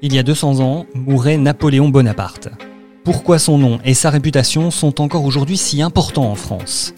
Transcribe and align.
Il 0.00 0.14
y 0.14 0.18
a 0.20 0.22
200 0.22 0.60
ans, 0.60 0.86
mourait 0.94 1.38
Napoléon 1.38 1.88
Bonaparte. 1.88 2.50
Pourquoi 3.02 3.40
son 3.40 3.58
nom 3.58 3.80
et 3.84 3.94
sa 3.94 4.10
réputation 4.10 4.70
sont 4.70 5.00
encore 5.00 5.24
aujourd'hui 5.24 5.56
si 5.56 5.82
importants 5.82 6.30
en 6.30 6.36
France? 6.36 6.94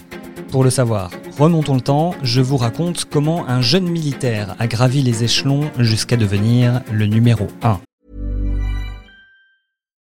Pour 0.50 0.64
le 0.64 0.70
savoir, 0.70 1.10
remontons 1.38 1.76
le 1.76 1.80
temps, 1.80 2.14
je 2.22 2.42
vous 2.42 2.58
raconte 2.58 3.06
comment 3.06 3.48
un 3.48 3.62
jeune 3.62 3.88
militaire 3.88 4.54
a 4.58 4.66
gravi 4.66 5.00
les 5.00 5.24
échelons 5.24 5.70
jusqu'à 5.78 6.18
devenir 6.18 6.82
le 6.92 7.06
numéro 7.06 7.46
1. 7.62 7.80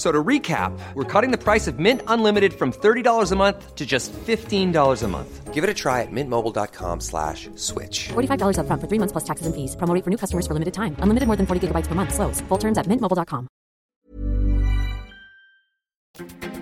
So 0.00 0.10
to 0.10 0.24
recap, 0.24 0.72
we're 0.94 1.04
cutting 1.04 1.30
the 1.30 1.36
price 1.36 1.66
of 1.68 1.78
Mint 1.78 2.00
Unlimited 2.06 2.54
from 2.54 2.72
$30 2.72 3.32
a 3.32 3.36
month 3.36 3.76
to 3.76 3.84
just 3.84 4.14
$15 4.14 4.72
a 5.02 5.08
month. 5.08 5.52
Give 5.52 5.62
it 5.62 5.68
a 5.68 5.74
try 5.74 6.00
at 6.00 6.10
mintmobile.com 6.10 7.00
slash 7.00 7.50
switch. 7.56 8.08
$45 8.08 8.60
up 8.60 8.66
front 8.66 8.80
for 8.80 8.88
three 8.88 8.98
months 8.98 9.12
plus 9.12 9.24
taxes 9.24 9.46
and 9.46 9.54
fees. 9.54 9.76
Promo 9.76 9.92
rate 9.92 10.02
for 10.02 10.08
new 10.08 10.16
customers 10.16 10.46
for 10.46 10.54
limited 10.54 10.72
time. 10.72 10.96
Unlimited 11.00 11.26
more 11.26 11.36
than 11.36 11.44
40 11.44 11.68
gigabytes 11.68 11.86
per 11.86 11.94
month. 11.94 12.14
Slows. 12.14 12.40
Full 12.48 12.56
terms 12.56 12.78
at 12.78 12.86
mintmobile.com. 12.88 13.46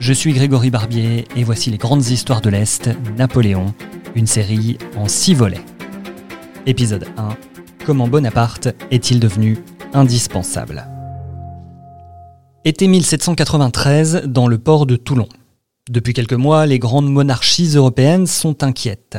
Je 0.01 0.13
suis 0.13 0.33
Grégory 0.33 0.71
Barbier 0.71 1.27
et 1.37 1.45
voici 1.45 1.71
les 1.71 1.79
grandes 1.79 2.09
histoires 2.09 2.41
de 2.41 2.51
l'Est, 2.51 2.91
Napoléon, 3.17 3.73
une 4.17 4.27
série 4.27 4.79
en 4.97 5.07
six 5.07 5.35
volets. 5.35 5.65
Épisode 6.67 7.07
1. 7.17 7.37
Comment 7.87 8.09
Bonaparte 8.09 8.69
est-il 8.91 9.21
devenu 9.21 9.59
indispensable? 9.93 10.98
Été 12.69 12.87
1793 12.87 14.25
dans 14.27 14.47
le 14.47 14.59
port 14.59 14.85
de 14.85 14.97
Toulon. 14.97 15.27
Depuis 15.89 16.13
quelques 16.13 16.35
mois, 16.35 16.67
les 16.67 16.79
grandes 16.79 17.11
monarchies 17.11 17.71
européennes 17.77 18.27
sont 18.27 18.63
inquiètes. 18.63 19.17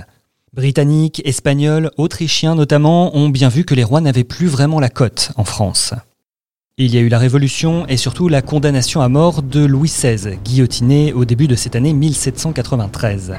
Britanniques, 0.54 1.24
Espagnols, 1.26 1.90
Autrichiens 1.98 2.54
notamment 2.54 3.18
ont 3.18 3.30
bien 3.30 3.50
vu 3.50 3.66
que 3.66 3.74
les 3.74 3.84
rois 3.84 4.02
n'avaient 4.02 4.24
plus 4.24 4.46
vraiment 4.46 4.80
la 4.80 4.90
cote 4.90 5.32
en 5.36 5.46
France. 5.46 5.96
Il 6.78 6.94
y 6.94 7.00
a 7.00 7.02
eu 7.02 7.10
la 7.10 7.18
Révolution 7.18 7.88
et 7.88 7.98
surtout 7.98 8.28
la 8.28 8.44
condamnation 8.44 9.02
à 9.02 9.10
mort 9.10 9.42
de 9.42 9.66
Louis 9.66 9.90
XVI, 9.90 10.38
guillotiné 10.46 11.12
au 11.12 11.26
début 11.26 11.48
de 11.48 11.56
cette 11.56 11.76
année 11.76 11.94
1793. 11.94 13.34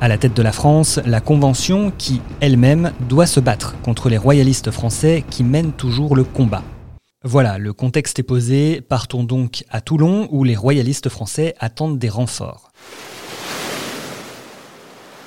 À 0.00 0.08
la 0.08 0.18
tête 0.18 0.34
de 0.34 0.42
la 0.42 0.50
France, 0.50 0.98
la 1.06 1.20
Convention 1.20 1.92
qui, 1.96 2.20
elle-même, 2.40 2.90
doit 3.08 3.26
se 3.26 3.38
battre 3.38 3.76
contre 3.82 4.08
les 4.08 4.18
royalistes 4.18 4.72
français 4.72 5.22
qui 5.30 5.44
mènent 5.44 5.70
toujours 5.70 6.16
le 6.16 6.24
combat. 6.24 6.64
Voilà, 7.24 7.56
le 7.58 7.72
contexte 7.72 8.18
est 8.18 8.24
posé, 8.24 8.80
partons 8.80 9.22
donc 9.22 9.64
à 9.70 9.80
Toulon 9.80 10.26
où 10.32 10.42
les 10.42 10.56
royalistes 10.56 11.08
français 11.08 11.54
attendent 11.60 11.98
des 11.98 12.08
renforts. 12.08 12.72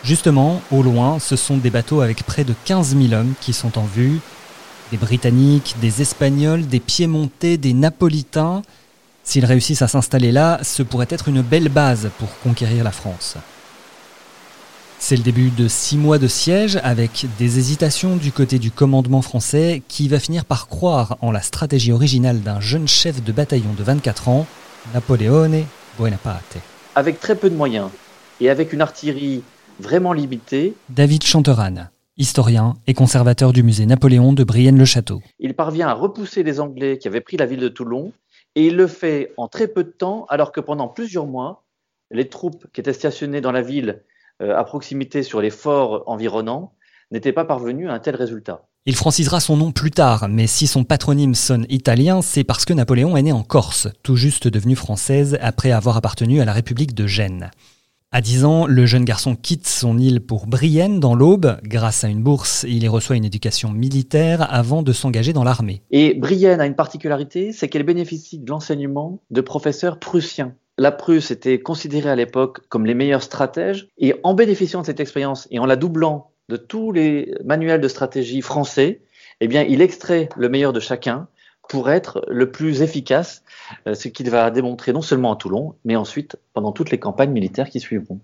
Justement, 0.04 0.62
au 0.72 0.84
loin, 0.84 1.20
ce 1.20 1.38
sont 1.38 1.56
des 1.56 1.70
bateaux 1.70 2.02
avec 2.02 2.24
près 2.24 2.44
de 2.44 2.54
15 2.66 2.98
000 2.98 3.14
hommes 3.14 3.34
qui 3.40 3.54
sont 3.54 3.80
en 3.80 3.86
vue, 3.86 4.20
des 4.92 4.98
Britanniques, 4.98 5.76
des 5.80 6.02
Espagnols, 6.02 6.68
des 6.68 6.82
Piémontais, 6.82 7.58
des 7.58 7.74
Napolitains. 7.74 8.62
S'ils 9.24 9.46
réussissent 9.46 9.82
à 9.82 9.88
s'installer 9.88 10.34
là, 10.34 10.60
ce 10.64 10.84
pourrait 10.84 11.08
être 11.10 11.30
une 11.30 11.42
belle 11.42 11.70
base 11.70 12.12
pour 12.20 12.38
conquérir 12.40 12.84
la 12.84 12.92
France. 12.92 13.38
C'est 15.08 15.16
le 15.16 15.22
début 15.22 15.52
de 15.52 15.68
six 15.68 16.00
mois 16.00 16.18
de 16.18 16.26
siège 16.26 16.80
avec 16.82 17.28
des 17.38 17.60
hésitations 17.60 18.16
du 18.16 18.32
côté 18.32 18.58
du 18.58 18.72
commandement 18.72 19.22
français 19.22 19.84
qui 19.88 20.08
va 20.08 20.18
finir 20.18 20.46
par 20.46 20.68
croire 20.68 21.20
en 21.22 21.32
la 21.32 21.42
stratégie 21.44 21.92
originale 21.92 22.42
d'un 22.42 22.60
jeune 22.60 22.88
chef 22.88 23.24
de 23.24 23.32
bataillon 23.32 23.72
de 23.78 23.84
24 23.84 24.30
ans, 24.30 24.48
Napoleone 24.96 25.66
Bonaparte. 26.00 26.58
Avec 26.96 27.20
très 27.20 27.36
peu 27.36 27.52
de 27.52 27.56
moyens 27.56 27.92
et 28.42 28.50
avec 28.50 28.74
une 28.74 28.82
artillerie 28.82 29.44
vraiment 29.80 30.12
limitée, 30.12 30.74
David 30.90 31.22
Chanteran, 31.22 31.86
historien 32.18 32.74
et 32.88 32.96
conservateur 32.96 33.54
du 33.54 33.62
musée 33.62 33.86
Napoléon 33.86 34.34
de 34.34 34.44
Brienne-le-Château. 34.44 35.22
il 35.38 35.54
parvient 35.54 35.88
à 35.88 35.94
repousser 35.94 36.42
les 36.42 36.60
Anglais 36.60 36.98
qui 36.98 37.08
avaient 37.08 37.22
pris 37.22 37.38
la 37.38 37.46
ville 37.46 37.60
de 37.60 37.70
Toulon 37.70 38.12
et 38.56 38.66
il 38.66 38.76
le 38.76 38.88
fait 38.88 39.34
en 39.38 39.48
très 39.50 39.68
peu 39.68 39.84
de 39.84 39.92
temps 39.92 40.26
alors 40.30 40.52
que 40.52 40.62
pendant 40.62 40.88
plusieurs 40.88 41.28
mois, 41.28 41.64
les 42.10 42.28
troupes 42.28 42.66
qui 42.74 42.82
étaient 42.82 42.92
stationnées 42.92 43.42
dans 43.42 43.52
la 43.52 43.62
ville 43.62 44.02
à 44.40 44.64
proximité 44.64 45.24
sur 45.24 45.42
les 45.42 45.50
forts 45.50 46.04
environnants 46.08 46.74
n'étaient 47.12 47.34
pas 47.34 47.46
parvenues 47.46 47.90
à 47.90 47.94
un 47.94 48.00
tel 48.00 48.16
résultat. 48.16 48.66
Il 48.88 48.96
francisera 48.96 49.40
son 49.40 49.58
nom 49.58 49.72
plus 49.72 49.90
tard, 49.90 50.28
mais 50.30 50.46
si 50.46 50.68
son 50.68 50.84
patronyme 50.84 51.34
sonne 51.34 51.66
italien, 51.70 52.22
c'est 52.22 52.44
parce 52.44 52.66
que 52.66 52.74
Napoléon 52.74 53.18
est 53.18 53.24
né 53.24 53.32
en 53.32 53.42
Corse, 53.42 53.88
tout 54.04 54.16
juste 54.16 54.48
devenue 54.48 54.76
française 54.76 55.40
après 55.42 55.72
avoir 55.72 55.98
appartenu 55.98 56.40
à 56.40 56.46
la 56.46 56.54
République 56.54 56.94
de 56.94 57.08
Gênes. 57.08 57.50
À 58.16 58.22
10 58.22 58.46
ans, 58.46 58.66
le 58.66 58.86
jeune 58.86 59.04
garçon 59.04 59.36
quitte 59.36 59.68
son 59.68 59.98
île 59.98 60.22
pour 60.22 60.48
Brienne 60.48 61.02
dans 61.02 61.16
l'Aube. 61.16 61.58
Grâce 61.64 62.06
à 62.06 62.08
une 62.08 62.24
bourse, 62.24 62.66
il 62.66 62.82
y 62.82 62.88
reçoit 62.88 63.18
une 63.18 63.26
éducation 63.26 63.74
militaire 63.74 64.48
avant 64.54 64.84
de 64.84 64.94
s'engager 64.94 65.34
dans 65.34 65.44
l'armée. 65.44 65.82
Et 65.92 66.14
Brienne 66.14 66.62
a 66.62 66.66
une 66.66 66.78
particularité, 66.78 67.52
c'est 67.52 67.68
qu'elle 67.68 67.84
bénéficie 67.84 68.40
de 68.40 68.50
l'enseignement 68.50 69.20
de 69.32 69.42
professeurs 69.42 70.00
prussiens. 70.00 70.56
La 70.78 70.94
Prusse 70.94 71.30
était 71.30 71.60
considérée 71.60 72.10
à 72.10 72.16
l'époque 72.16 72.62
comme 72.70 72.86
les 72.86 72.94
meilleurs 72.94 73.22
stratèges, 73.22 73.90
et 73.98 74.16
en 74.24 74.34
bénéficiant 74.34 74.80
de 74.80 74.86
cette 74.86 75.02
expérience 75.02 75.50
et 75.52 75.60
en 75.60 75.66
la 75.66 75.76
doublant 75.76 76.32
de 76.48 76.56
tous 76.56 76.94
les 76.94 77.34
manuels 77.44 77.82
de 77.82 77.90
stratégie 77.90 78.40
français, 78.40 79.02
eh 79.42 79.50
bien, 79.50 79.64
il 79.64 79.82
extrait 79.82 80.30
le 80.38 80.48
meilleur 80.48 80.72
de 80.72 80.80
chacun 80.80 81.28
pour 81.70 81.90
être 81.90 82.24
le 82.28 82.52
plus 82.52 82.82
efficace, 82.82 83.44
euh, 83.88 83.94
ce 83.94 84.08
qu'il 84.08 84.30
va 84.30 84.52
démontrer 84.52 84.94
non 84.94 85.02
seulement 85.02 85.34
à 85.34 85.36
Toulon, 85.36 85.76
mais 85.84 85.96
ensuite 85.96 86.38
pendant 86.54 86.72
toutes 86.72 86.92
les 86.92 87.00
campagnes 87.00 87.32
militaires 87.32 87.70
qui 87.70 87.80
suivront. 87.80 88.20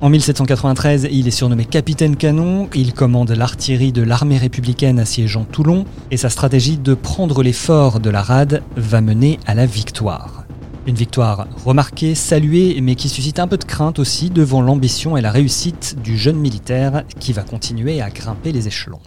En 0.00 0.10
1793, 0.10 1.08
il 1.10 1.26
est 1.26 1.32
surnommé 1.32 1.64
capitaine 1.64 2.14
canon, 2.14 2.68
il 2.72 2.94
commande 2.94 3.32
l'artillerie 3.32 3.90
de 3.90 4.02
l'armée 4.02 4.38
républicaine 4.38 5.00
assiégeant 5.00 5.44
Toulon, 5.44 5.86
et 6.12 6.16
sa 6.16 6.30
stratégie 6.30 6.78
de 6.78 6.94
prendre 6.94 7.42
les 7.42 7.52
forts 7.52 7.98
de 7.98 8.08
la 8.08 8.22
rade 8.22 8.62
va 8.76 9.00
mener 9.00 9.40
à 9.44 9.54
la 9.54 9.66
victoire. 9.66 10.44
Une 10.86 10.94
victoire 10.94 11.48
remarquée, 11.64 12.14
saluée, 12.14 12.80
mais 12.80 12.94
qui 12.94 13.08
suscite 13.08 13.40
un 13.40 13.48
peu 13.48 13.58
de 13.58 13.64
crainte 13.64 13.98
aussi 13.98 14.30
devant 14.30 14.62
l'ambition 14.62 15.16
et 15.16 15.20
la 15.20 15.32
réussite 15.32 15.96
du 16.00 16.16
jeune 16.16 16.38
militaire 16.38 17.02
qui 17.18 17.32
va 17.32 17.42
continuer 17.42 18.00
à 18.00 18.08
grimper 18.08 18.52
les 18.52 18.68
échelons. 18.68 19.00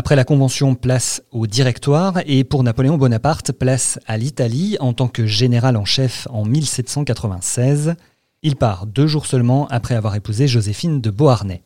Après 0.00 0.16
la 0.16 0.24
Convention, 0.24 0.74
place 0.76 1.22
au 1.30 1.46
Directoire 1.46 2.20
et 2.26 2.42
pour 2.42 2.62
Napoléon 2.64 2.96
Bonaparte, 2.96 3.52
place 3.52 4.00
à 4.06 4.16
l'Italie 4.16 4.78
en 4.80 4.94
tant 4.94 5.08
que 5.08 5.26
général 5.26 5.76
en 5.76 5.84
chef 5.84 6.26
en 6.30 6.46
1796. 6.46 7.96
Il 8.42 8.56
part 8.56 8.86
deux 8.86 9.06
jours 9.06 9.26
seulement 9.26 9.66
après 9.70 9.94
avoir 9.94 10.16
épousé 10.16 10.46
Joséphine 10.48 11.02
de 11.02 11.10
Beauharnais. 11.10 11.60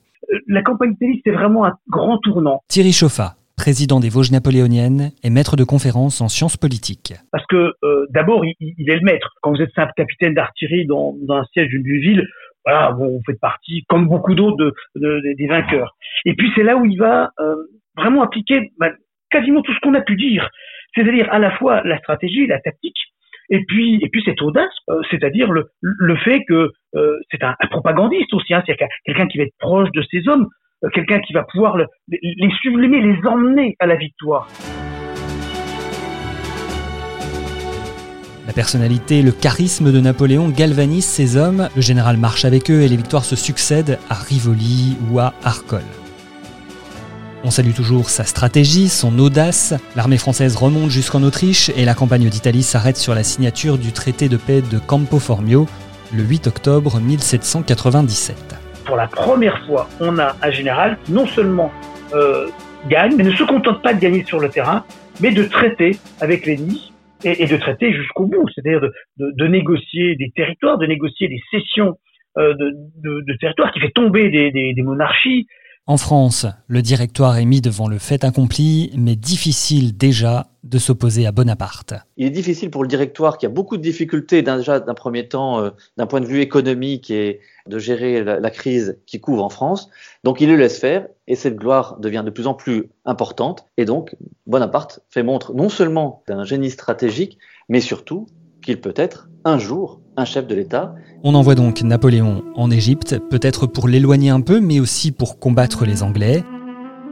La 0.48 0.62
campagne 0.62 0.94
d'Italie, 0.94 1.20
c'est 1.24 1.30
vraiment 1.30 1.64
un 1.64 1.74
grand 1.88 2.18
tournant. 2.18 2.58
Thierry 2.66 2.90
Chauffat, 2.90 3.36
président 3.56 4.00
des 4.00 4.08
Vosges 4.08 4.32
napoléoniennes 4.32 5.12
et 5.22 5.30
maître 5.30 5.54
de 5.54 5.62
conférences 5.62 6.20
en 6.20 6.26
sciences 6.26 6.56
politiques. 6.56 7.14
Parce 7.30 7.46
que 7.48 7.72
euh, 7.84 8.06
d'abord, 8.10 8.44
il, 8.44 8.56
il 8.58 8.90
est 8.90 8.96
le 8.96 9.04
maître. 9.04 9.30
Quand 9.42 9.52
vous 9.52 9.62
êtes 9.62 9.72
simple 9.76 9.92
capitaine 9.96 10.34
d'artillerie 10.34 10.86
dans, 10.86 11.14
dans 11.22 11.36
un 11.36 11.44
siège 11.52 11.68
d'une 11.68 11.84
ville, 11.84 12.24
voilà, 12.66 12.90
vous 12.98 13.20
faites 13.26 13.38
partie, 13.38 13.84
comme 13.88 14.08
beaucoup 14.08 14.34
d'autres, 14.34 14.56
de, 14.56 14.74
de- 14.96 15.36
des 15.38 15.46
vainqueurs. 15.46 15.94
Et 16.24 16.34
puis 16.34 16.48
c'est 16.56 16.64
là 16.64 16.76
où 16.76 16.84
il 16.84 16.98
va 16.98 17.30
euh, 17.38 17.54
vraiment 17.96 18.22
appliquer 18.22 18.72
bah, 18.78 18.90
quasiment 19.30 19.62
tout 19.62 19.72
ce 19.72 19.80
qu'on 19.80 19.94
a 19.94 20.00
pu 20.00 20.16
dire, 20.16 20.48
c'est-à-dire 20.94 21.28
à 21.30 21.38
la 21.38 21.50
fois 21.52 21.82
la 21.84 21.98
stratégie, 21.98 22.46
la 22.46 22.60
tactique, 22.60 22.98
et 23.50 23.64
puis 23.64 24.00
et 24.02 24.10
cette 24.24 24.40
audace, 24.42 24.72
euh, 24.88 25.00
c'est-à-dire 25.10 25.50
le, 25.50 26.16
fait 26.16 26.44
que 26.48 26.70
euh, 26.96 27.16
c'est 27.30 27.42
un, 27.42 27.54
propagandiste 27.70 28.32
aussi, 28.32 28.54
hein, 28.54 28.62
c'est 28.66 28.76
quelqu'un 29.04 29.26
qui 29.26 29.38
va 29.38 29.44
être 29.44 29.56
proche 29.58 29.90
de 29.92 30.02
ses 30.10 30.26
hommes, 30.28 30.48
euh, 30.84 30.88
quelqu'un 30.90 31.20
qui 31.20 31.32
va 31.32 31.44
pouvoir 31.44 31.76
le- 31.76 31.86
les, 32.08 32.50
sublimer, 32.62 33.00
les 33.00 33.18
emmener 33.26 33.76
à 33.80 33.86
la 33.86 33.96
victoire. 33.96 34.48
La 38.46 38.52
personnalité, 38.52 39.22
le 39.22 39.32
charisme 39.32 39.90
de 39.90 40.00
Napoléon 40.00 40.48
galvanisent 40.50 41.06
ses 41.06 41.36
hommes, 41.36 41.68
le 41.74 41.82
général 41.82 42.18
marche 42.18 42.44
avec 42.44 42.70
eux 42.70 42.82
et 42.82 42.88
les 42.88 42.96
victoires 42.96 43.24
se 43.24 43.36
succèdent 43.36 43.98
à 44.10 44.14
Rivoli 44.14 44.96
ou 45.10 45.18
à 45.18 45.32
Arcole. 45.42 46.03
On 47.46 47.50
salue 47.50 47.74
toujours 47.76 48.08
sa 48.08 48.24
stratégie, 48.24 48.88
son 48.88 49.18
audace. 49.18 49.74
L'armée 49.96 50.16
française 50.16 50.56
remonte 50.56 50.88
jusqu'en 50.88 51.22
Autriche 51.22 51.68
et 51.76 51.84
la 51.84 51.92
campagne 51.92 52.26
d'Italie 52.30 52.62
s'arrête 52.62 52.96
sur 52.96 53.14
la 53.14 53.22
signature 53.22 53.76
du 53.76 53.92
traité 53.92 54.30
de 54.30 54.38
paix 54.38 54.62
de 54.62 54.78
Campo 54.78 55.18
Formio 55.18 55.66
le 56.16 56.22
8 56.22 56.46
octobre 56.46 56.98
1797. 57.00 58.36
Pour 58.86 58.96
la 58.96 59.08
première 59.08 59.62
fois, 59.66 59.90
on 60.00 60.18
a 60.18 60.36
un 60.40 60.50
général 60.52 60.96
qui 61.04 61.12
non 61.12 61.26
seulement 61.26 61.70
euh, 62.14 62.48
gagne, 62.88 63.14
mais 63.14 63.24
ne 63.24 63.32
se 63.32 63.44
contente 63.44 63.82
pas 63.82 63.92
de 63.92 64.00
gagner 64.00 64.24
sur 64.24 64.40
le 64.40 64.48
terrain, 64.48 64.82
mais 65.20 65.30
de 65.30 65.42
traiter 65.42 65.98
avec 66.22 66.46
l'ennemi 66.46 66.94
et, 67.24 67.46
de 67.46 67.56
traiter 67.58 67.92
jusqu'au 67.92 68.24
bout, 68.24 68.48
c'est-à-dire 68.54 68.80
de, 69.18 69.46
négocier 69.46 70.16
des 70.16 70.32
territoires, 70.34 70.78
de 70.78 70.86
négocier 70.86 71.28
des 71.28 71.42
cessions 71.50 71.98
euh, 72.38 72.54
de, 72.54 73.36
territoires 73.38 73.70
qui 73.70 73.80
fait 73.80 73.92
tomber 73.92 74.30
des 74.30 74.82
monarchies. 74.82 75.46
En 75.86 75.98
France, 75.98 76.46
le 76.66 76.80
directoire 76.80 77.36
est 77.36 77.44
mis 77.44 77.60
devant 77.60 77.88
le 77.88 77.98
fait 77.98 78.24
accompli, 78.24 78.90
mais 78.96 79.16
difficile 79.16 79.94
déjà 79.94 80.46
de 80.62 80.78
s'opposer 80.78 81.26
à 81.26 81.32
Bonaparte. 81.32 81.92
Il 82.16 82.26
est 82.26 82.30
difficile 82.30 82.70
pour 82.70 82.82
le 82.82 82.88
directoire 82.88 83.36
qui 83.36 83.44
a 83.44 83.50
beaucoup 83.50 83.76
de 83.76 83.82
difficultés 83.82 84.40
déjà 84.40 84.80
d'un 84.80 84.94
premier 84.94 85.28
temps 85.28 85.60
euh, 85.60 85.70
d'un 85.98 86.06
point 86.06 86.22
de 86.22 86.26
vue 86.26 86.40
économique 86.40 87.10
et 87.10 87.40
de 87.66 87.78
gérer 87.78 88.24
la, 88.24 88.40
la, 88.40 88.50
crise 88.50 88.98
qui 89.04 89.20
couvre 89.20 89.44
en 89.44 89.50
France. 89.50 89.90
Donc 90.24 90.40
il 90.40 90.48
le 90.48 90.56
laisse 90.56 90.78
faire 90.78 91.06
et 91.26 91.36
cette 91.36 91.56
gloire 91.56 91.98
devient 92.00 92.22
de 92.24 92.30
plus 92.30 92.46
en 92.46 92.54
plus 92.54 92.88
importante 93.04 93.66
et 93.76 93.84
donc 93.84 94.16
Bonaparte 94.46 95.00
fait 95.10 95.22
montre 95.22 95.52
non 95.52 95.68
seulement 95.68 96.22
d'un 96.26 96.44
génie 96.44 96.70
stratégique 96.70 97.38
mais 97.68 97.82
surtout 97.82 98.26
qu'il 98.64 98.80
peut 98.80 98.94
être 98.96 99.28
un 99.44 99.58
jour 99.58 100.00
un 100.16 100.24
chef 100.24 100.46
de 100.46 100.54
l'État. 100.54 100.94
On 101.22 101.34
envoie 101.34 101.54
donc 101.54 101.82
Napoléon 101.82 102.44
en 102.54 102.70
Égypte, 102.70 103.18
peut-être 103.30 103.66
pour 103.66 103.88
l'éloigner 103.88 104.30
un 104.30 104.40
peu, 104.40 104.60
mais 104.60 104.80
aussi 104.80 105.12
pour 105.12 105.38
combattre 105.38 105.84
les 105.84 106.02
Anglais. 106.02 106.44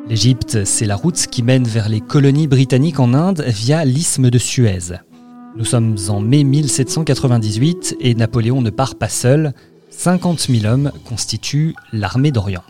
L'Égypte, 0.09 0.65
c'est 0.65 0.87
la 0.87 0.97
route 0.97 1.27
qui 1.27 1.43
mène 1.43 1.65
vers 1.65 1.89
les 1.89 2.01
colonies 2.01 2.47
britanniques 2.47 3.01
en 3.01 3.15
Inde 3.15 3.43
via 3.47 3.85
l'isthme 3.85 4.31
de 4.31 4.39
Suez. 4.39 4.97
Nous 5.57 5.65
sommes 5.65 5.97
en 6.09 6.21
mai 6.21 6.45
1798 6.45 7.97
et 8.01 8.15
Napoléon 8.15 8.63
ne 8.63 8.71
part 8.71 8.95
pas 8.95 9.09
seul. 9.09 9.53
50 9.91 10.41
000 10.41 10.73
hommes 10.73 10.93
constituent 11.05 11.75
l'armée 11.93 12.31
d'Orient. 12.31 12.65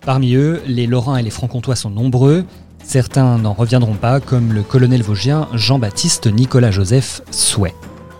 Parmi 0.00 0.34
eux, 0.34 0.60
les 0.66 0.86
Lorrains 0.86 1.16
et 1.16 1.22
les 1.22 1.30
Franc-Comtois 1.30 1.76
sont 1.76 1.90
nombreux. 1.90 2.44
Certains 2.84 3.38
n'en 3.38 3.54
reviendront 3.54 3.94
pas, 3.94 4.20
comme 4.20 4.52
le 4.52 4.62
colonel 4.62 5.02
vosgien 5.02 5.48
Jean-Baptiste 5.54 6.26
Nicolas 6.32 6.70
Joseph 6.70 7.22
Souhait. 7.30 7.74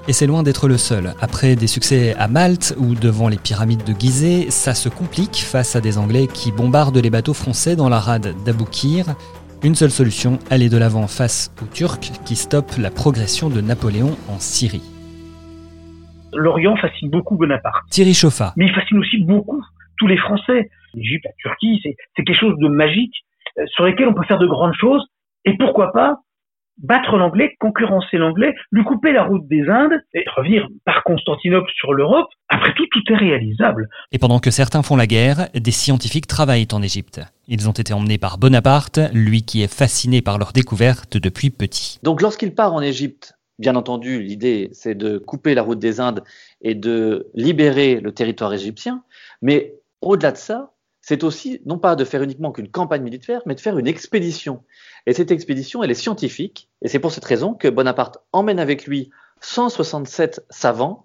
Et 0.09 0.13
c'est 0.13 0.27
loin 0.27 0.43
d'être 0.43 0.69
le 0.69 0.79
seul. 0.79 1.15
Après 1.21 1.55
des 1.55 1.67
succès 1.67 2.15
à 2.19 2.29
Malte 2.29 2.75
ou 2.79 2.95
devant 2.95 3.29
les 3.29 3.37
pyramides 3.37 3.85
de 3.85 3.93
Gizeh, 3.93 4.51
ça 4.51 4.75
se 4.75 4.89
complique 4.89 5.37
face 5.37 5.77
à 5.77 5.81
des 5.81 5.97
Anglais 5.97 6.27
qui 6.33 6.51
bombardent 6.51 6.97
les 6.97 7.11
bateaux 7.11 7.35
français 7.35 7.77
dans 7.77 7.89
la 7.89 8.01
rade 8.01 8.35
d'Aboukir. 8.45 9.15
Une 9.63 9.75
seule 9.75 9.91
solution, 9.91 10.39
aller 10.51 10.69
de 10.69 10.77
l'avant 10.77 11.07
face 11.07 11.53
aux 11.63 11.67
Turcs 11.67 12.13
qui 12.25 12.35
stoppent 12.35 12.77
la 12.79 12.91
progression 12.91 13.51
de 13.51 13.61
Napoléon 13.61 14.17
en 14.29 14.39
Syrie. 14.41 14.83
L'Orient 16.33 16.77
fascine 16.77 17.11
beaucoup 17.11 17.37
Bonaparte. 17.37 17.85
Thierry 17.91 18.15
Chauffat. 18.15 18.55
Mais 18.57 18.67
il 18.67 18.75
fascine 18.75 18.99
aussi 18.99 19.19
beaucoup 19.19 19.63
tous 19.99 20.07
les 20.07 20.19
Français. 20.19 20.69
L'Égypte, 20.95 21.27
la 21.27 21.33
Turquie, 21.39 21.81
c'est 21.83 21.97
quelque 22.17 22.35
chose 22.35 22.57
de 22.59 22.69
magique 22.69 23.15
sur 23.67 23.85
lesquels 23.85 24.09
on 24.09 24.15
peut 24.15 24.25
faire 24.27 24.39
de 24.39 24.47
grandes 24.47 24.75
choses. 24.75 25.05
Et 25.45 25.56
pourquoi 25.59 25.93
pas 25.93 26.21
battre 26.79 27.17
l'anglais, 27.17 27.55
concurrencer 27.61 28.17
l'anglais, 28.17 28.55
lui 28.73 28.85
couper 28.85 29.12
la 29.12 29.25
route 29.25 29.47
des 29.47 29.69
Indes 29.69 30.01
et 30.12 30.25
revenir 30.37 30.67
par 30.85 31.05
Constantinople 31.05 31.71
sur 31.75 31.93
l'Europe. 31.93 32.27
Après 32.49 32.75
tout, 32.75 32.87
tout 32.91 33.12
est 33.12 33.17
réalisable. 33.17 33.89
Et 34.12 34.19
pendant 34.19 34.39
que 34.39 34.51
certains 34.51 34.83
font 34.83 34.97
la 34.97 35.06
guerre, 35.06 35.49
des 35.55 35.71
scientifiques 35.71 36.27
travaillent 36.27 36.69
en 36.73 36.83
Égypte. 36.83 37.21
Ils 37.49 37.69
ont 37.69 37.73
été 37.73 37.93
emmenés 37.93 38.19
par 38.19 38.39
Bonaparte, 38.39 38.99
lui 39.12 39.43
qui 39.43 39.62
est 39.62 39.73
fasciné 39.73 40.23
par 40.23 40.39
leur 40.39 40.53
découverte 40.53 41.17
depuis 41.17 41.51
petit. 41.51 41.99
Donc 42.03 42.23
lorsqu'il 42.23 42.55
part 42.55 42.75
en 42.75 42.81
Égypte, 42.81 43.35
bien 43.59 43.77
entendu, 43.77 44.21
l'idée 44.21 44.71
c'est 44.73 44.95
de 44.95 45.19
couper 45.19 45.55
la 45.55 45.62
route 45.62 45.79
des 45.79 46.01
Indes 46.01 46.25
et 46.61 46.75
de 46.75 47.29
libérer 47.35 48.01
le 48.01 48.12
territoire 48.12 48.53
égyptien. 48.53 49.03
Mais 49.43 49.75
au-delà 50.01 50.33
de 50.33 50.37
ça, 50.37 50.71
c'est 51.06 51.23
aussi 51.23 51.61
non 51.67 51.79
pas 51.79 51.97
de 51.97 52.05
faire 52.05 52.23
uniquement 52.23 52.51
qu'une 52.51 52.71
campagne 52.71 53.03
militaire, 53.03 53.43
mais 53.45 53.55
de 53.55 53.61
faire 53.61 53.77
une 53.77 53.87
expédition. 53.87 54.65
Et 55.05 55.12
cette 55.12 55.31
expédition, 55.31 55.83
elle 55.83 55.91
est 55.91 55.95
scientifique, 55.95 56.71
et 56.81 56.89
c'est 56.89 56.99
pour 56.99 57.12
cette 57.12 57.27
raison 57.27 57.53
que 57.53 57.69
Bonaparte 57.69 58.17
emmène 58.33 58.59
avec 58.59 58.87
lui 58.87 59.11
167 59.43 60.47
savants 60.49 61.05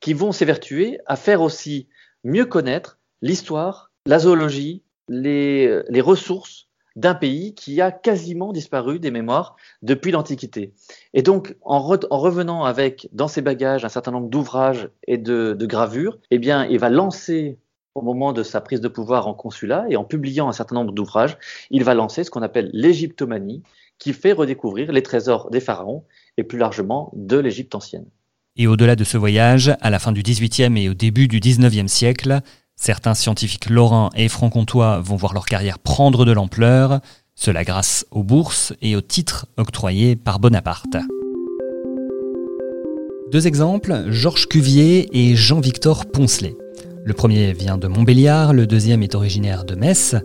qui 0.00 0.14
vont 0.14 0.32
s'évertuer 0.32 0.98
à 1.06 1.14
faire 1.14 1.42
aussi 1.42 1.86
mieux 2.24 2.44
connaître 2.44 2.98
l'histoire, 3.22 3.92
la 4.04 4.18
zoologie, 4.18 4.82
les, 5.08 5.80
les 5.88 6.00
ressources 6.00 6.66
d'un 6.96 7.14
pays 7.14 7.54
qui 7.54 7.80
a 7.80 7.92
quasiment 7.92 8.52
disparu 8.52 8.98
des 8.98 9.12
mémoires 9.12 9.54
depuis 9.80 10.10
l'Antiquité. 10.10 10.74
Et 11.14 11.22
donc, 11.22 11.54
en, 11.60 11.78
re, 11.78 12.00
en, 12.10 12.18
revenant 12.18 12.64
avec 12.64 13.08
dans 13.12 13.28
ses 13.28 13.42
bagages 13.42 13.84
un 13.84 13.90
certain 13.90 14.10
nombre 14.10 14.28
d'ouvrages 14.28 14.90
et 15.06 15.18
de, 15.18 15.54
de 15.56 15.66
gravures, 15.66 16.18
eh 16.32 16.38
bien, 16.38 16.66
il 16.66 16.80
va 16.80 16.88
lancer 16.88 17.60
au 17.96 18.02
moment 18.02 18.32
de 18.32 18.42
sa 18.42 18.60
prise 18.60 18.80
de 18.80 18.88
pouvoir 18.88 19.26
en 19.26 19.34
consulat 19.34 19.86
et 19.88 19.96
en 19.96 20.04
publiant 20.04 20.48
un 20.48 20.52
certain 20.52 20.74
nombre 20.74 20.92
d'ouvrages, 20.92 21.38
il 21.70 21.84
va 21.84 21.94
lancer 21.94 22.24
ce 22.24 22.30
qu'on 22.30 22.42
appelle 22.42 22.70
l'égyptomanie, 22.72 23.62
qui 23.98 24.12
fait 24.12 24.32
redécouvrir 24.32 24.92
les 24.92 25.02
trésors 25.02 25.50
des 25.50 25.60
pharaons 25.60 26.04
et 26.36 26.44
plus 26.44 26.58
largement 26.58 27.10
de 27.14 27.38
l'Égypte 27.38 27.74
ancienne. 27.74 28.06
Et 28.56 28.66
au-delà 28.66 28.96
de 28.96 29.04
ce 29.04 29.16
voyage, 29.16 29.74
à 29.80 29.90
la 29.90 29.98
fin 29.98 30.12
du 30.12 30.22
XVIIIe 30.22 30.78
et 30.78 30.88
au 30.88 30.94
début 30.94 31.28
du 31.28 31.40
XIXe 31.40 31.90
siècle, 31.90 32.40
certains 32.74 33.14
scientifiques 33.14 33.70
lorrains 33.70 34.10
et 34.14 34.28
franc-comtois 34.28 35.00
vont 35.00 35.16
voir 35.16 35.34
leur 35.34 35.46
carrière 35.46 35.78
prendre 35.78 36.24
de 36.24 36.32
l'ampleur, 36.32 37.00
cela 37.34 37.64
grâce 37.64 38.06
aux 38.10 38.22
bourses 38.22 38.72
et 38.80 38.96
aux 38.96 39.02
titres 39.02 39.46
octroyés 39.56 40.16
par 40.16 40.38
Bonaparte. 40.38 40.96
Deux 43.30 43.46
exemples, 43.46 44.04
Georges 44.08 44.46
Cuvier 44.46 45.08
et 45.12 45.36
Jean-Victor 45.36 46.06
Poncelet. 46.06 46.54
Le 47.06 47.14
premier 47.14 47.52
vient 47.52 47.78
de 47.78 47.86
Montbéliard, 47.86 48.52
le 48.52 48.66
deuxième 48.66 49.00
est 49.04 49.14
originaire 49.14 49.64
de 49.64 49.76
Metz. 49.76 50.16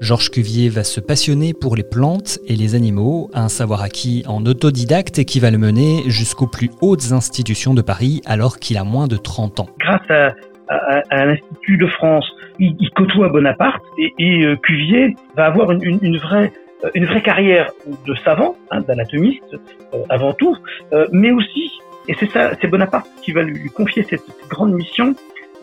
Georges 0.00 0.32
Cuvier 0.32 0.68
va 0.68 0.82
se 0.82 0.98
passionner 0.98 1.54
pour 1.54 1.76
les 1.76 1.84
plantes 1.84 2.40
et 2.48 2.56
les 2.56 2.74
animaux, 2.74 3.30
un 3.32 3.48
savoir 3.48 3.80
acquis 3.80 4.24
en 4.26 4.44
autodidacte 4.44 5.20
et 5.20 5.24
qui 5.24 5.38
va 5.38 5.52
le 5.52 5.58
mener 5.58 6.02
jusqu'aux 6.08 6.48
plus 6.48 6.68
hautes 6.80 7.12
institutions 7.12 7.74
de 7.74 7.80
Paris 7.80 8.22
alors 8.26 8.58
qu'il 8.58 8.76
a 8.76 8.82
moins 8.82 9.06
de 9.06 9.16
30 9.16 9.60
ans. 9.60 9.68
Grâce 9.78 10.10
à, 10.10 10.34
à, 10.66 11.02
à 11.10 11.26
l'Institut 11.26 11.76
de 11.76 11.86
France, 11.86 12.28
il, 12.58 12.74
il, 12.80 12.90
côtoie 12.90 13.28
Bonaparte 13.28 13.84
et, 13.96 14.44
euh, 14.44 14.56
Cuvier 14.56 15.14
va 15.36 15.46
avoir 15.46 15.70
une, 15.70 16.18
vraie, 16.18 16.52
une 16.96 17.04
vraie 17.04 17.22
carrière 17.22 17.70
de 18.04 18.16
savant, 18.24 18.56
hein, 18.72 18.80
d'anatomiste 18.80 19.54
euh, 19.94 19.98
avant 20.08 20.32
tout, 20.32 20.56
euh, 20.92 21.06
mais 21.12 21.30
aussi, 21.30 21.70
et 22.08 22.14
c'est 22.18 22.30
ça, 22.32 22.50
c'est 22.60 22.66
Bonaparte 22.66 23.06
qui 23.22 23.30
va 23.30 23.44
lui, 23.44 23.70
confier 23.70 24.02
cette 24.02 24.26
grande 24.48 24.72
mission, 24.72 25.14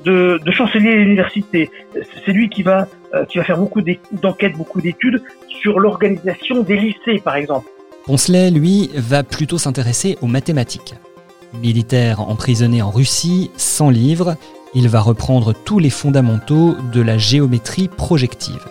de, 0.03 0.39
de 0.43 0.51
chancelier 0.51 0.95
l'université. 0.95 1.69
C'est 2.25 2.31
lui 2.31 2.49
qui 2.49 2.63
va, 2.63 2.87
euh, 3.13 3.25
qui 3.25 3.37
va 3.37 3.43
faire 3.43 3.57
beaucoup 3.57 3.81
d'enquêtes, 4.11 4.53
beaucoup 4.53 4.81
d'études 4.81 5.21
sur 5.61 5.79
l'organisation 5.79 6.63
des 6.63 6.77
lycées, 6.77 7.21
par 7.23 7.35
exemple. 7.35 7.69
Poncelet, 8.05 8.51
lui, 8.51 8.89
va 8.95 9.23
plutôt 9.23 9.57
s'intéresser 9.57 10.17
aux 10.21 10.27
mathématiques. 10.27 10.95
Militaire 11.61 12.19
emprisonné 12.19 12.81
en 12.81 12.89
Russie, 12.89 13.51
sans 13.55 13.89
livre, 13.89 14.35
il 14.73 14.89
va 14.89 15.01
reprendre 15.01 15.53
tous 15.53 15.79
les 15.79 15.91
fondamentaux 15.91 16.75
de 16.91 17.01
la 17.01 17.17
géométrie 17.17 17.87
projective. 17.87 18.65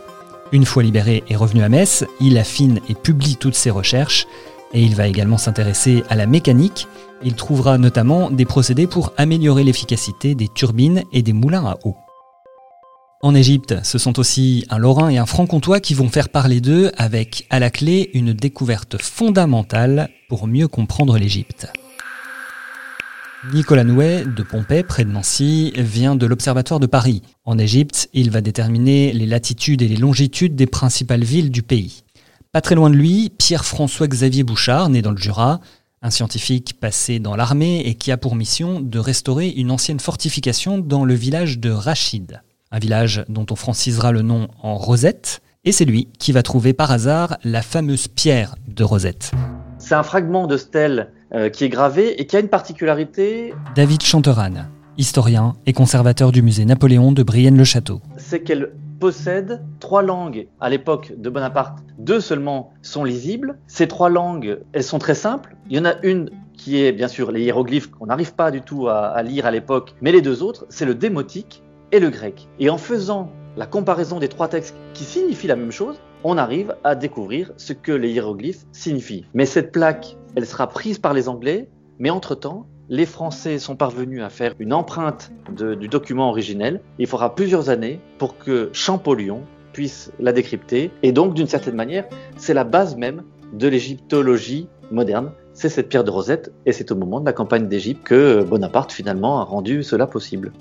Une 0.51 0.67
fois 0.67 0.83
libéré 0.83 1.23
et 1.29 1.37
revenu 1.37 1.63
à 1.63 1.69
Metz, 1.69 2.05
il 2.21 2.37
affine 2.37 2.81
et 2.89 2.95
publie 2.95 3.37
toutes 3.37 3.55
ses 3.55 3.71
recherches, 3.71 4.27
et 4.75 4.83
il 4.83 4.95
va 4.95 5.07
également 5.07 5.39
s'intéresser 5.39 6.05
à 6.09 6.17
la 6.17 6.27
mécanique 6.27 6.87
il 7.25 7.35
trouvera 7.35 7.79
notamment 7.79 8.31
des 8.31 8.45
procédés 8.45 8.87
pour 8.87 9.13
améliorer 9.17 9.65
l'efficacité 9.65 10.35
des 10.35 10.49
turbines 10.49 11.05
et 11.13 11.23
des 11.23 11.33
moulins 11.33 11.67
à 11.67 11.79
eau. 11.85 11.97
En 13.21 13.35
Égypte, 13.37 13.77
ce 13.85 13.99
sont 13.99 14.19
aussi 14.19 14.67
un 14.69 14.79
Lorrain 14.79 15.09
et 15.09 15.19
un 15.19 15.27
Franc-Comtois 15.27 15.79
qui 15.79 15.95
vont 15.95 16.09
faire 16.09 16.29
parler 16.29 16.61
d'eux 16.61 16.91
avec 16.97 17.47
à 17.51 17.61
la 17.61 17.71
clé 17.71 18.11
une 18.15 18.33
découverte 18.33 19.01
fondamentale 19.01 20.09
pour 20.29 20.49
mieux 20.49 20.67
comprendre 20.67 21.17
l'Égypte. 21.17 21.69
Nicolas 23.53 23.85
Nouet, 23.85 24.25
de 24.25 24.43
Pompée, 24.43 24.83
près 24.83 25.05
de 25.05 25.11
Nancy, 25.11 25.73
vient 25.77 26.17
de 26.17 26.27
l'Observatoire 26.27 26.81
de 26.81 26.87
Paris. 26.87 27.23
En 27.45 27.59
Égypte, 27.59 28.09
il 28.13 28.31
va 28.31 28.41
déterminer 28.41 29.13
les 29.13 29.27
latitudes 29.27 29.83
et 29.83 29.89
les 29.89 29.97
longitudes 29.97 30.57
des 30.57 30.67
principales 30.67 31.25
villes 31.25 31.51
du 31.51 31.63
pays. 31.63 32.02
Pas 32.53 32.61
très 32.61 32.75
loin 32.75 32.91
de 32.91 32.97
lui, 32.97 33.33
Pierre-François 33.39 34.07
Xavier 34.09 34.43
Bouchard, 34.43 34.91
né 34.91 35.01
dans 35.01 35.13
le 35.13 35.17
Jura, 35.17 35.61
un 36.03 36.11
scientifique 36.11 36.79
passé 36.79 37.19
dans 37.19 37.35
l'armée 37.35 37.81
et 37.87 37.95
qui 37.95 38.13
a 38.13 38.19
pour 38.19 38.37
mission 38.37 38.79
de 38.79 38.99
restaurer 38.99 39.49
une 39.49 39.71
ancienne 39.71 40.01
fortification 40.01 40.77
dans 40.77 41.07
le 41.07 41.15
village 41.15 41.61
de 41.61 41.71
Rachid, 41.71 42.43
un 42.71 42.79
village 42.79 43.25
dont 43.31 43.47
on 43.51 43.57
francisera 43.57 44.13
le 44.13 44.21
nom 44.21 44.49
en 44.63 44.77
Rosette, 44.77 45.41
et 45.65 45.73
c'est 45.73 45.87
lui 45.87 46.09
qui 46.19 46.33
va 46.33 46.43
trouver 46.43 46.75
par 46.75 46.91
hasard 46.91 47.39
la 47.43 47.63
fameuse 47.63 48.07
pierre 48.07 48.55
de 48.69 48.85
Rosette. 48.85 49.31
C'est 49.79 49.95
un 49.95 50.03
fragment 50.03 50.47
de 50.47 50.59
stèle 50.59 51.11
euh, 51.35 51.49
qui 51.49 51.65
est 51.65 51.71
gravé 51.71 52.21
et 52.21 52.27
qui 52.27 52.37
a 52.37 52.41
une 52.41 52.49
particularité. 52.49 53.55
David 53.75 54.03
Chanteran, 54.03 54.67
historien 54.99 55.55
et 55.65 55.73
conservateur 55.73 56.33
du 56.33 56.43
musée 56.43 56.67
Napoléon 56.67 57.13
de 57.13 57.23
Brienne-le-Château. 57.23 58.03
C'est 58.19 58.43
qu'elle 58.43 58.73
possède 59.03 59.61
trois 59.81 60.03
langues. 60.03 60.47
À 60.61 60.71
l'époque 60.71 61.13
de 61.17 61.29
Bonaparte, 61.29 61.81
deux 61.99 62.21
seulement 62.21 62.73
sont 62.83 63.03
lisibles. 63.03 63.59
Ces 63.67 63.89
trois 63.89 64.09
langues, 64.09 64.61
elles 64.73 64.85
sont 64.85 65.01
très 65.01 65.17
simples. 65.17 65.57
Il 65.69 65.77
y 65.77 65.81
en 65.81 65.85
a 65.85 66.01
une 66.05 66.31
qui 66.53 66.81
est 66.81 66.93
bien 66.93 67.09
sûr 67.09 67.33
les 67.33 67.43
hiéroglyphes 67.43 67.91
qu'on 67.91 68.07
n'arrive 68.07 68.33
pas 68.37 68.53
du 68.53 68.61
tout 68.61 68.87
à, 68.87 69.21
lire 69.25 69.45
à 69.45 69.51
l'époque, 69.51 69.97
mais 70.03 70.13
les 70.13 70.23
deux 70.23 70.45
autres, 70.45 70.67
c'est 70.69 70.85
le 70.85 70.95
démotique 70.95 71.65
et 71.91 71.99
le 71.99 72.11
grec. 72.11 72.47
Et 72.61 72.71
en 72.71 72.79
faisant 72.79 73.33
la 73.57 73.67
comparaison 73.67 74.21
des 74.21 74.29
trois 74.29 74.47
textes 74.47 74.77
qui 74.95 75.03
signifient 75.03 75.49
la 75.49 75.57
même 75.57 75.73
chose, 75.73 75.99
on 76.23 76.39
arrive 76.39 76.77
à 76.85 76.95
découvrir 76.95 77.51
ce 77.57 77.73
que 77.73 77.91
les 77.91 78.13
hiéroglyphes 78.13 78.67
signifient. 78.71 79.27
Mais 79.35 79.47
cette 79.47 79.73
plaque, 79.73 80.17
elle 80.37 80.47
sera 80.47 80.69
prise 80.69 81.01
par 81.01 81.13
les 81.13 81.29
Anglais, 81.29 81.69
mais 81.99 82.11
entre-temps, 82.11 82.69
les 82.93 83.07
Français 83.07 83.59
sont 83.59 83.75
parvenus 83.75 84.23
à 84.23 84.29
faire 84.29 84.53
une 84.59 84.75
empreinte 84.75 85.33
du 85.57 85.89
document 85.89 86.29
originel. 86.29 86.83
Il 86.99 87.07
faudra 87.07 87.35
plusieurs 87.35 87.71
années 87.71 88.01
pour 88.19 88.37
que 88.37 88.69
Champollion 88.75 89.41
puisse 89.73 90.13
la 90.21 90.33
décrypter. 90.33 90.91
Et 91.03 91.11
donc, 91.11 91.33
d'une 91.33 91.47
certaine 91.47 91.75
manière, 91.75 92.05
c'est 92.37 92.53
la 92.53 92.65
base 92.65 92.97
même 92.97 93.23
de 93.55 93.67
l'égyptologie 93.67 94.69
moderne. 94.91 95.33
C'est 95.55 95.71
cette 95.71 95.89
pierre 95.89 96.05
de 96.05 96.11
Rosette, 96.11 96.53
et 96.67 96.73
c'est 96.73 96.93
au 96.93 96.95
moment 96.95 97.19
de 97.19 97.25
la 97.25 97.33
campagne 97.33 97.67
d'Égypte 97.67 98.03
que 98.05 98.45
Bonaparte 98.45 98.93
finalement 98.93 99.41
a 99.41 99.45
rendu 99.45 99.83
cela 99.83 100.07
possible. 100.07 100.53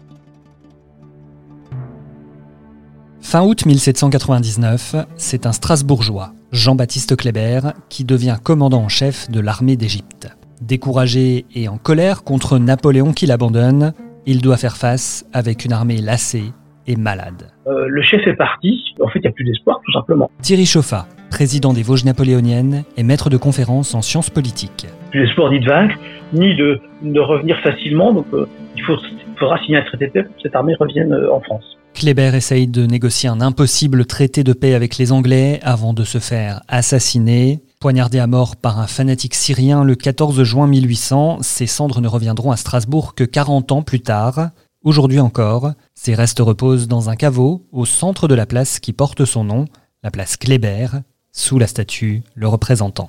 Fin 3.19 3.43
août 3.43 3.65
1799, 3.65 4.95
c'est 5.17 5.45
un 5.45 5.51
Strasbourgeois, 5.51 6.31
Jean-Baptiste 6.53 7.17
Kléber, 7.17 7.73
qui 7.89 8.05
devient 8.05 8.37
commandant 8.41 8.83
en 8.83 8.89
chef 8.89 9.29
de 9.29 9.41
l'armée 9.41 9.75
d'Égypte. 9.75 10.29
Découragé 10.61 11.45
et 11.55 11.67
en 11.67 11.77
colère 11.77 12.23
contre 12.23 12.59
Napoléon 12.59 13.13
qui 13.13 13.25
l'abandonne, 13.25 13.93
il 14.27 14.41
doit 14.41 14.57
faire 14.57 14.77
face 14.77 15.25
avec 15.33 15.65
une 15.65 15.73
armée 15.73 15.97
lassée 15.97 16.53
et 16.85 16.95
malade. 16.95 17.51
Euh, 17.65 17.87
le 17.87 18.01
chef 18.03 18.25
est 18.27 18.35
parti, 18.35 18.93
en 19.01 19.07
fait 19.07 19.19
il 19.19 19.23
n'y 19.23 19.27
a 19.27 19.31
plus 19.31 19.43
d'espoir 19.43 19.81
tout 19.83 19.91
simplement. 19.91 20.29
Thierry 20.43 20.67
Chauffat, 20.67 21.07
président 21.31 21.73
des 21.73 21.81
Vosges 21.81 22.05
napoléoniennes 22.05 22.83
et 22.95 23.01
maître 23.01 23.31
de 23.31 23.37
conférences 23.37 23.95
en 23.95 24.03
sciences 24.03 24.29
politiques. 24.29 24.85
Plus 25.09 25.25
d'espoir 25.25 25.51
ni 25.51 25.59
de 25.59 25.65
vaincre, 25.65 25.95
ni 26.33 26.55
de, 26.55 26.79
revenir 27.19 27.59
facilement, 27.61 28.13
donc 28.13 28.27
euh, 28.33 28.45
il, 28.77 28.83
faudra 28.83 29.57
signer 29.65 29.77
un 29.77 29.83
traité 29.83 30.07
de 30.07 30.11
paix 30.11 30.23
pour 30.23 30.35
que 30.35 30.41
cette 30.43 30.55
armée 30.55 30.75
revienne 30.79 31.11
euh, 31.11 31.33
en 31.33 31.41
France. 31.41 31.63
Kléber 31.95 32.35
essaye 32.35 32.67
de 32.67 32.85
négocier 32.85 33.29
un 33.29 33.41
impossible 33.41 34.05
traité 34.05 34.43
de 34.43 34.53
paix 34.53 34.75
avec 34.75 34.97
les 34.97 35.11
Anglais 35.11 35.59
avant 35.63 35.93
de 35.93 36.03
se 36.03 36.19
faire 36.19 36.61
assassiner. 36.67 37.61
Poignardé 37.81 38.19
à 38.19 38.27
mort 38.27 38.57
par 38.57 38.79
un 38.79 38.85
fanatique 38.85 39.33
syrien 39.33 39.83
le 39.83 39.95
14 39.95 40.43
juin 40.43 40.67
1800, 40.67 41.39
ses 41.41 41.65
cendres 41.65 41.99
ne 41.99 42.07
reviendront 42.07 42.51
à 42.51 42.55
Strasbourg 42.55 43.15
que 43.15 43.23
40 43.23 43.71
ans 43.71 43.81
plus 43.81 44.01
tard. 44.01 44.51
Aujourd'hui 44.83 45.19
encore, 45.19 45.71
ses 45.95 46.13
restes 46.13 46.41
reposent 46.41 46.87
dans 46.87 47.09
un 47.09 47.15
caveau 47.15 47.65
au 47.71 47.87
centre 47.87 48.27
de 48.27 48.35
la 48.35 48.45
place 48.45 48.79
qui 48.79 48.93
porte 48.93 49.25
son 49.25 49.45
nom, 49.45 49.65
la 50.03 50.11
place 50.11 50.37
Kléber, 50.37 50.89
sous 51.31 51.57
la 51.57 51.65
statue 51.65 52.21
le 52.35 52.47
représentant. 52.47 53.07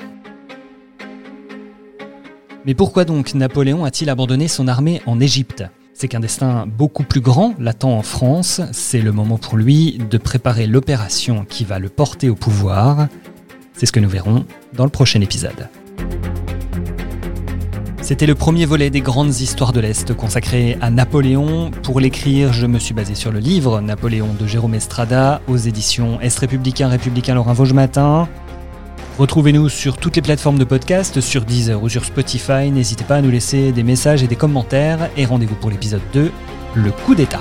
Mais 2.65 2.73
pourquoi 2.73 3.05
donc 3.05 3.35
Napoléon 3.35 3.85
a-t-il 3.85 4.09
abandonné 4.09 4.49
son 4.49 4.69
armée 4.69 5.03
en 5.05 5.21
Égypte? 5.21 5.65
C'est 5.93 6.09
qu'un 6.09 6.21
destin 6.21 6.67
beaucoup 6.67 7.05
plus 7.05 7.21
grand 7.21 7.55
l'attend 7.59 7.99
en 7.99 8.03
France. 8.03 8.63
C'est 8.73 9.03
le 9.03 9.13
moment 9.13 9.37
pour 9.37 9.59
lui 9.59 9.99
de 9.99 10.17
préparer 10.17 10.67
l'opération 10.67 11.45
qui 11.47 11.67
va 11.67 11.79
le 11.79 11.91
porter 11.91 12.31
au 12.31 12.37
pouvoir. 12.37 13.09
C'est 13.75 13.87
ce 13.87 13.93
que 13.93 14.01
nous 14.01 14.09
verrons 14.09 14.45
dans 14.75 14.85
le 14.85 14.91
prochain 14.91 15.21
épisode. 15.21 15.69
C'était 18.03 18.27
le 18.27 18.35
premier 18.35 18.67
volet 18.67 18.91
des 18.91 19.01
grandes 19.01 19.41
histoires 19.41 19.73
de 19.73 19.79
l'Est 19.79 20.13
consacré 20.13 20.77
à 20.81 20.91
Napoléon. 20.91 21.71
Pour 21.85 22.01
l'écrire, 22.01 22.53
je 22.53 22.67
me 22.67 22.81
suis 22.81 22.95
basé 22.95 23.15
sur 23.15 23.31
le 23.31 23.39
livre 23.39 23.81
Napoléon 23.81 24.35
de 24.39 24.47
Jérôme 24.47 24.75
Estrada 24.75 25.41
aux 25.47 25.57
éditions 25.57 26.21
Est 26.21 26.37
républicain, 26.37 26.89
républicain 26.89 27.35
Laurent 27.35 27.53
Vosges 27.53 27.73
Matin. 27.73 28.29
Retrouvez-nous 29.19 29.69
sur 29.69 29.99
toutes 29.99 30.17
les 30.17 30.23
plateformes 30.23 30.59
de 30.59 30.65
podcast, 30.65 31.21
sur 31.21 31.45
Deezer 31.45 31.81
ou 31.81 31.89
sur 31.89 32.05
Spotify. 32.05 32.73
N'hésitez 32.73 33.05
pas 33.05 33.17
à 33.17 33.23
nous 33.23 33.31
laisser 33.31 33.71
des 33.71 33.85
messages 33.85 34.23
et 34.25 34.27
des 34.27 34.37
commentaires. 34.37 35.09
Et 35.17 35.25
rendez-vous 35.25 35.55
pour 35.55 35.71
l'épisode 35.71 36.03
2, 36.13 36.33
le 36.75 36.91
coup 36.91 37.15
d'État. 37.15 37.41